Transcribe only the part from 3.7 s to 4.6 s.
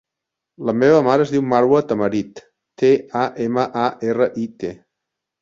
a, erra, i,